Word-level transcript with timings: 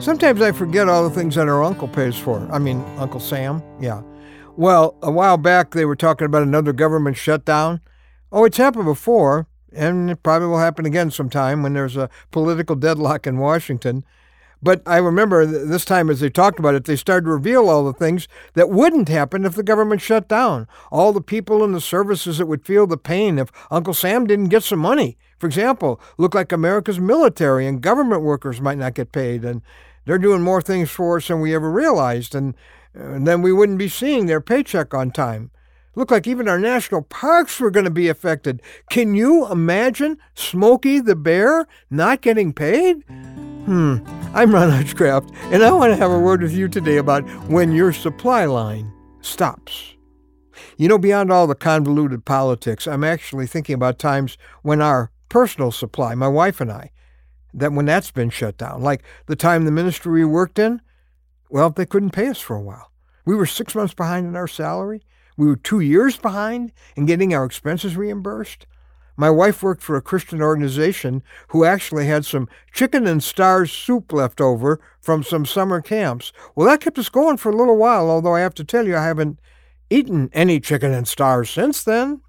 Sometimes 0.00 0.40
I 0.40 0.52
forget 0.52 0.88
all 0.88 1.08
the 1.08 1.14
things 1.14 1.34
that 1.34 1.48
our 1.48 1.64
uncle 1.64 1.88
pays 1.88 2.16
for. 2.16 2.46
I 2.52 2.60
mean, 2.60 2.84
Uncle 2.98 3.18
Sam. 3.18 3.60
Yeah. 3.80 4.02
Well, 4.56 4.96
a 5.02 5.10
while 5.10 5.36
back 5.36 5.72
they 5.72 5.84
were 5.84 5.96
talking 5.96 6.24
about 6.24 6.44
another 6.44 6.72
government 6.72 7.16
shutdown. 7.16 7.80
Oh, 8.30 8.44
it's 8.44 8.58
happened 8.58 8.84
before, 8.84 9.48
and 9.72 10.08
it 10.08 10.22
probably 10.22 10.46
will 10.46 10.58
happen 10.60 10.86
again 10.86 11.10
sometime 11.10 11.64
when 11.64 11.74
there's 11.74 11.96
a 11.96 12.08
political 12.30 12.76
deadlock 12.76 13.26
in 13.26 13.38
Washington. 13.38 14.04
But 14.62 14.82
I 14.86 14.98
remember 14.98 15.44
this 15.44 15.84
time 15.84 16.10
as 16.10 16.20
they 16.20 16.30
talked 16.30 16.60
about 16.60 16.76
it, 16.76 16.84
they 16.84 16.96
started 16.96 17.26
to 17.26 17.32
reveal 17.32 17.68
all 17.68 17.84
the 17.84 17.92
things 17.92 18.28
that 18.54 18.70
wouldn't 18.70 19.08
happen 19.08 19.44
if 19.44 19.56
the 19.56 19.62
government 19.64 20.00
shut 20.00 20.28
down. 20.28 20.68
All 20.92 21.12
the 21.12 21.20
people 21.20 21.64
in 21.64 21.72
the 21.72 21.80
services 21.80 22.38
that 22.38 22.46
would 22.46 22.64
feel 22.64 22.86
the 22.86 22.96
pain 22.96 23.38
if 23.38 23.50
Uncle 23.70 23.94
Sam 23.94 24.26
didn't 24.26 24.48
get 24.48 24.62
some 24.62 24.78
money. 24.78 25.18
For 25.38 25.46
example, 25.46 26.00
look 26.18 26.34
like 26.34 26.50
America's 26.50 26.98
military 26.98 27.66
and 27.66 27.80
government 27.80 28.22
workers 28.22 28.60
might 28.60 28.78
not 28.78 28.94
get 28.94 29.12
paid, 29.12 29.44
and 29.44 29.62
they're 30.08 30.16
doing 30.16 30.40
more 30.40 30.62
things 30.62 30.90
for 30.90 31.18
us 31.18 31.28
than 31.28 31.42
we 31.42 31.54
ever 31.54 31.70
realized, 31.70 32.34
and, 32.34 32.54
and 32.94 33.26
then 33.26 33.42
we 33.42 33.52
wouldn't 33.52 33.76
be 33.76 33.90
seeing 33.90 34.24
their 34.24 34.40
paycheck 34.40 34.94
on 34.94 35.10
time. 35.10 35.50
Look 35.96 36.10
like 36.10 36.26
even 36.26 36.48
our 36.48 36.58
national 36.58 37.02
parks 37.02 37.60
were 37.60 37.70
going 37.70 37.84
to 37.84 37.90
be 37.90 38.08
affected. 38.08 38.62
Can 38.88 39.14
you 39.14 39.46
imagine 39.52 40.16
Smokey 40.34 41.00
the 41.00 41.14
Bear 41.14 41.66
not 41.90 42.22
getting 42.22 42.54
paid? 42.54 43.02
Hmm, 43.66 43.98
I'm 44.32 44.54
Ron 44.54 44.70
Hutchcraft, 44.70 45.30
and 45.52 45.62
I 45.62 45.70
want 45.72 45.92
to 45.92 45.96
have 45.96 46.10
a 46.10 46.18
word 46.18 46.40
with 46.40 46.54
you 46.54 46.68
today 46.68 46.96
about 46.96 47.28
when 47.50 47.72
your 47.72 47.92
supply 47.92 48.46
line 48.46 48.90
stops. 49.20 49.94
You 50.78 50.88
know, 50.88 50.96
beyond 50.96 51.30
all 51.30 51.46
the 51.46 51.54
convoluted 51.54 52.24
politics, 52.24 52.86
I'm 52.86 53.04
actually 53.04 53.46
thinking 53.46 53.74
about 53.74 53.98
times 53.98 54.38
when 54.62 54.80
our 54.80 55.10
personal 55.28 55.70
supply, 55.70 56.14
my 56.14 56.28
wife 56.28 56.62
and 56.62 56.72
I, 56.72 56.92
that 57.54 57.72
when 57.72 57.86
that's 57.86 58.10
been 58.10 58.30
shut 58.30 58.56
down, 58.58 58.82
like 58.82 59.02
the 59.26 59.36
time 59.36 59.64
the 59.64 59.70
ministry 59.70 60.12
we 60.12 60.24
worked 60.24 60.58
in, 60.58 60.80
well, 61.50 61.70
they 61.70 61.86
couldn't 61.86 62.10
pay 62.10 62.28
us 62.28 62.40
for 62.40 62.56
a 62.56 62.62
while. 62.62 62.92
We 63.24 63.34
were 63.34 63.46
six 63.46 63.74
months 63.74 63.94
behind 63.94 64.26
in 64.26 64.36
our 64.36 64.48
salary. 64.48 65.02
We 65.36 65.46
were 65.46 65.56
two 65.56 65.80
years 65.80 66.16
behind 66.16 66.72
in 66.96 67.06
getting 67.06 67.34
our 67.34 67.44
expenses 67.44 67.96
reimbursed. 67.96 68.66
My 69.16 69.30
wife 69.30 69.62
worked 69.62 69.82
for 69.82 69.96
a 69.96 70.02
Christian 70.02 70.40
organization 70.40 71.24
who 71.48 71.64
actually 71.64 72.06
had 72.06 72.24
some 72.24 72.48
chicken 72.72 73.06
and 73.06 73.22
stars 73.22 73.72
soup 73.72 74.12
left 74.12 74.40
over 74.40 74.80
from 75.00 75.24
some 75.24 75.44
summer 75.44 75.80
camps. 75.80 76.32
Well, 76.54 76.68
that 76.68 76.80
kept 76.80 76.98
us 76.98 77.08
going 77.08 77.36
for 77.36 77.50
a 77.50 77.56
little 77.56 77.76
while, 77.76 78.08
although 78.10 78.36
I 78.36 78.40
have 78.40 78.54
to 78.54 78.64
tell 78.64 78.86
you, 78.86 78.96
I 78.96 79.04
haven't 79.04 79.40
eaten 79.90 80.30
any 80.32 80.60
chicken 80.60 80.92
and 80.92 81.08
stars 81.08 81.50
since 81.50 81.82
then. 81.82 82.20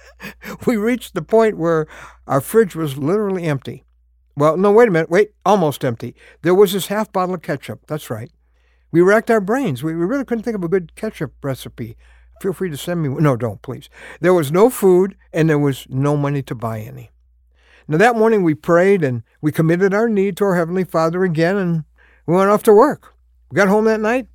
we 0.66 0.76
reached 0.76 1.14
the 1.14 1.22
point 1.22 1.58
where 1.58 1.86
our 2.26 2.40
fridge 2.40 2.74
was 2.74 2.96
literally 2.96 3.44
empty. 3.44 3.84
Well, 4.36 4.56
no, 4.56 4.70
wait 4.72 4.88
a 4.88 4.90
minute. 4.90 5.10
Wait, 5.10 5.32
almost 5.44 5.84
empty. 5.84 6.14
There 6.42 6.54
was 6.54 6.72
this 6.72 6.86
half 6.86 7.12
bottle 7.12 7.34
of 7.34 7.42
ketchup. 7.42 7.86
That's 7.86 8.10
right. 8.10 8.30
We 8.90 9.00
racked 9.00 9.30
our 9.30 9.40
brains. 9.40 9.82
We, 9.82 9.94
we 9.94 10.04
really 10.04 10.24
couldn't 10.24 10.44
think 10.44 10.56
of 10.56 10.64
a 10.64 10.68
good 10.68 10.94
ketchup 10.94 11.32
recipe. 11.42 11.96
Feel 12.40 12.52
free 12.52 12.70
to 12.70 12.76
send 12.76 13.02
me. 13.02 13.08
No, 13.08 13.36
don't, 13.36 13.62
please. 13.62 13.88
There 14.20 14.34
was 14.34 14.50
no 14.50 14.70
food 14.70 15.16
and 15.32 15.48
there 15.48 15.58
was 15.58 15.86
no 15.88 16.16
money 16.16 16.42
to 16.42 16.54
buy 16.54 16.80
any. 16.80 17.10
Now, 17.88 17.98
that 17.98 18.16
morning 18.16 18.42
we 18.42 18.54
prayed 18.54 19.02
and 19.02 19.22
we 19.40 19.52
committed 19.52 19.92
our 19.92 20.08
need 20.08 20.36
to 20.36 20.44
our 20.44 20.56
Heavenly 20.56 20.84
Father 20.84 21.24
again 21.24 21.56
and 21.56 21.84
we 22.26 22.34
went 22.34 22.50
off 22.50 22.62
to 22.64 22.72
work. 22.72 23.14
We 23.50 23.56
got 23.56 23.68
home 23.68 23.84
that 23.84 24.00
night. 24.00 24.28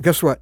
Guess 0.00 0.22
what? 0.22 0.40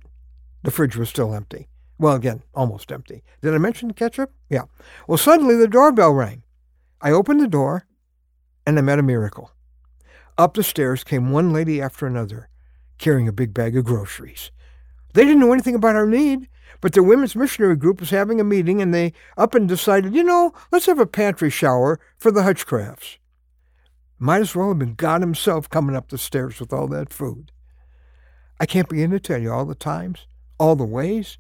The 0.62 0.70
fridge 0.70 0.96
was 0.96 1.08
still 1.08 1.34
empty. 1.34 1.68
Well, 1.98 2.14
again, 2.14 2.42
almost 2.54 2.90
empty. 2.92 3.22
Did 3.42 3.54
I 3.54 3.58
mention 3.58 3.92
ketchup? 3.92 4.32
Yeah. 4.48 4.64
Well, 5.06 5.18
suddenly 5.18 5.56
the 5.56 5.68
doorbell 5.68 6.12
rang. 6.12 6.42
I 7.02 7.10
opened 7.10 7.40
the 7.40 7.48
door 7.48 7.86
and 8.70 8.78
I 8.78 8.82
met 8.82 8.98
a 8.98 9.02
miracle. 9.02 9.50
Up 10.38 10.54
the 10.54 10.62
stairs 10.62 11.04
came 11.04 11.30
one 11.30 11.52
lady 11.52 11.82
after 11.82 12.06
another, 12.06 12.48
carrying 12.98 13.28
a 13.28 13.32
big 13.32 13.52
bag 13.52 13.76
of 13.76 13.84
groceries. 13.84 14.50
They 15.12 15.24
didn't 15.24 15.40
know 15.40 15.52
anything 15.52 15.74
about 15.74 15.96
our 15.96 16.06
need. 16.06 16.48
But 16.80 16.94
the 16.94 17.02
women's 17.02 17.36
missionary 17.36 17.76
group 17.76 18.00
was 18.00 18.10
having 18.10 18.40
a 18.40 18.44
meeting 18.44 18.80
and 18.80 18.94
they 18.94 19.12
up 19.36 19.54
and 19.54 19.68
decided, 19.68 20.14
you 20.14 20.24
know, 20.24 20.52
let's 20.72 20.86
have 20.86 20.98
a 20.98 21.06
pantry 21.06 21.50
shower 21.50 22.00
for 22.16 22.30
the 22.30 22.42
Hutchcrafts. 22.42 23.18
Might 24.18 24.40
as 24.40 24.54
well 24.54 24.68
have 24.68 24.78
been 24.78 24.94
God 24.94 25.20
Himself 25.20 25.68
coming 25.68 25.96
up 25.96 26.08
the 26.08 26.18
stairs 26.18 26.60
with 26.60 26.72
all 26.72 26.86
that 26.88 27.12
food. 27.12 27.52
I 28.58 28.66
can't 28.66 28.88
begin 28.88 29.10
to 29.10 29.20
tell 29.20 29.38
you 29.38 29.52
all 29.52 29.64
the 29.64 29.74
times, 29.74 30.26
all 30.58 30.76
the 30.76 30.84
ways 30.84 31.38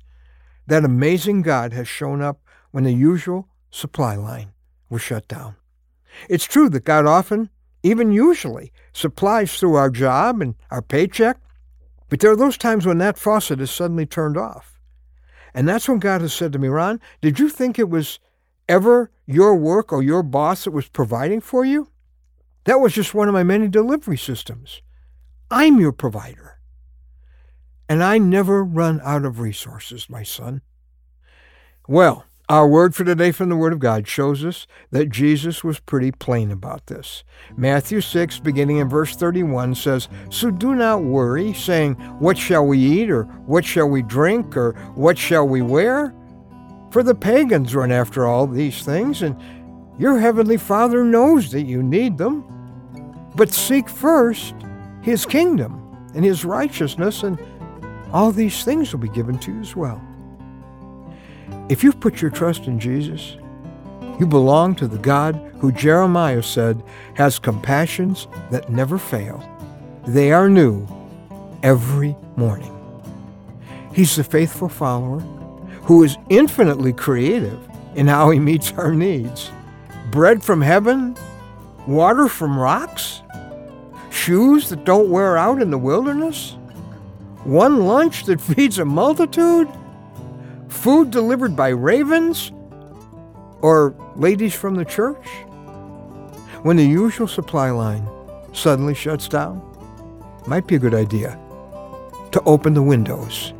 that 0.66 0.84
amazing 0.84 1.42
God 1.42 1.72
has 1.72 1.88
shown 1.88 2.22
up 2.22 2.40
when 2.70 2.84
the 2.84 2.92
usual 2.92 3.48
supply 3.70 4.16
line 4.16 4.52
was 4.88 5.02
shut 5.02 5.28
down. 5.28 5.56
It's 6.28 6.44
true 6.44 6.68
that 6.70 6.84
God 6.84 7.06
often, 7.06 7.50
even 7.82 8.12
usually, 8.12 8.72
supplies 8.92 9.58
through 9.58 9.74
our 9.74 9.90
job 9.90 10.42
and 10.42 10.54
our 10.70 10.82
paycheck, 10.82 11.38
but 12.08 12.20
there 12.20 12.32
are 12.32 12.36
those 12.36 12.58
times 12.58 12.86
when 12.86 12.98
that 12.98 13.18
faucet 13.18 13.60
is 13.60 13.70
suddenly 13.70 14.06
turned 14.06 14.36
off. 14.36 14.80
And 15.54 15.68
that's 15.68 15.88
when 15.88 15.98
God 15.98 16.20
has 16.20 16.32
said 16.32 16.52
to 16.52 16.58
me, 16.58 16.68
Ron, 16.68 17.00
did 17.20 17.38
you 17.38 17.48
think 17.48 17.78
it 17.78 17.88
was 17.88 18.18
ever 18.68 19.10
your 19.26 19.54
work 19.54 19.92
or 19.92 20.02
your 20.02 20.22
boss 20.22 20.64
that 20.64 20.72
was 20.72 20.88
providing 20.88 21.40
for 21.40 21.64
you? 21.64 21.88
That 22.64 22.80
was 22.80 22.92
just 22.92 23.14
one 23.14 23.28
of 23.28 23.34
my 23.34 23.42
many 23.42 23.68
delivery 23.68 24.18
systems. 24.18 24.82
I'm 25.50 25.80
your 25.80 25.92
provider. 25.92 26.58
And 27.88 28.04
I 28.04 28.18
never 28.18 28.62
run 28.62 29.00
out 29.02 29.24
of 29.24 29.40
resources, 29.40 30.08
my 30.08 30.22
son. 30.22 30.62
Well, 31.88 32.24
our 32.50 32.66
word 32.66 32.96
for 32.96 33.04
today 33.04 33.30
from 33.30 33.48
the 33.48 33.54
Word 33.54 33.72
of 33.72 33.78
God 33.78 34.08
shows 34.08 34.44
us 34.44 34.66
that 34.90 35.08
Jesus 35.08 35.62
was 35.62 35.78
pretty 35.78 36.10
plain 36.10 36.50
about 36.50 36.88
this. 36.88 37.22
Matthew 37.56 38.00
6, 38.00 38.40
beginning 38.40 38.78
in 38.78 38.88
verse 38.88 39.14
31, 39.14 39.76
says, 39.76 40.08
So 40.30 40.50
do 40.50 40.74
not 40.74 41.04
worry, 41.04 41.52
saying, 41.52 41.94
What 42.18 42.36
shall 42.36 42.66
we 42.66 42.80
eat, 42.80 43.08
or 43.08 43.22
what 43.46 43.64
shall 43.64 43.88
we 43.88 44.02
drink, 44.02 44.56
or 44.56 44.72
what 44.96 45.16
shall 45.16 45.46
we 45.46 45.62
wear? 45.62 46.12
For 46.90 47.04
the 47.04 47.14
pagans 47.14 47.72
run 47.72 47.92
after 47.92 48.26
all 48.26 48.48
these 48.48 48.82
things, 48.82 49.22
and 49.22 49.40
your 49.96 50.18
heavenly 50.18 50.56
Father 50.56 51.04
knows 51.04 51.52
that 51.52 51.66
you 51.66 51.84
need 51.84 52.18
them. 52.18 52.42
But 53.36 53.52
seek 53.52 53.88
first 53.88 54.56
His 55.02 55.24
kingdom 55.24 56.10
and 56.16 56.24
His 56.24 56.44
righteousness, 56.44 57.22
and 57.22 57.38
all 58.12 58.32
these 58.32 58.64
things 58.64 58.92
will 58.92 58.98
be 58.98 59.08
given 59.10 59.38
to 59.38 59.52
you 59.52 59.60
as 59.60 59.76
well. 59.76 60.04
If 61.70 61.84
you've 61.84 62.00
put 62.00 62.20
your 62.20 62.32
trust 62.32 62.66
in 62.66 62.80
Jesus, 62.80 63.36
you 64.18 64.26
belong 64.26 64.74
to 64.74 64.88
the 64.88 64.98
God 64.98 65.36
who 65.60 65.70
Jeremiah 65.70 66.42
said 66.42 66.82
has 67.14 67.38
compassions 67.38 68.26
that 68.50 68.70
never 68.70 68.98
fail. 68.98 69.40
They 70.04 70.32
are 70.32 70.48
new 70.48 70.84
every 71.62 72.16
morning. 72.34 72.76
He's 73.94 74.16
the 74.16 74.24
faithful 74.24 74.68
follower 74.68 75.20
who 75.84 76.02
is 76.02 76.16
infinitely 76.28 76.92
creative 76.92 77.60
in 77.94 78.08
how 78.08 78.30
he 78.30 78.40
meets 78.40 78.72
our 78.72 78.92
needs. 78.92 79.52
Bread 80.10 80.42
from 80.42 80.60
heaven, 80.60 81.16
water 81.86 82.26
from 82.26 82.58
rocks, 82.58 83.22
shoes 84.10 84.70
that 84.70 84.84
don't 84.84 85.08
wear 85.08 85.38
out 85.38 85.62
in 85.62 85.70
the 85.70 85.78
wilderness, 85.78 86.56
one 87.44 87.86
lunch 87.86 88.24
that 88.24 88.40
feeds 88.40 88.80
a 88.80 88.84
multitude, 88.84 89.68
food 90.70 91.10
delivered 91.10 91.54
by 91.54 91.68
ravens 91.68 92.52
or 93.60 93.94
ladies 94.16 94.54
from 94.54 94.74
the 94.74 94.84
church? 94.84 95.26
When 96.62 96.76
the 96.76 96.86
usual 96.86 97.26
supply 97.28 97.70
line 97.70 98.08
suddenly 98.52 98.94
shuts 98.94 99.28
down, 99.28 99.62
might 100.46 100.66
be 100.66 100.76
a 100.76 100.78
good 100.78 100.94
idea 100.94 101.38
to 102.32 102.42
open 102.44 102.74
the 102.74 102.82
windows 102.82 103.52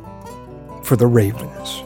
for 0.83 0.95
the 0.95 1.07
ravens. 1.07 1.83